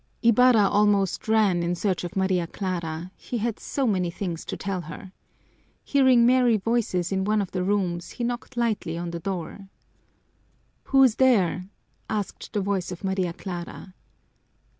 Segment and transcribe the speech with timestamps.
[0.23, 4.81] Ibarra almost ran in search of Maria Clara he had so many things to tell
[4.81, 5.11] her.
[5.83, 9.67] Hearing merry voices in one of the rooms, he knocked lightly on the door.
[10.85, 11.69] "Who's there?"
[12.09, 13.93] asked the voice of Maria Clara.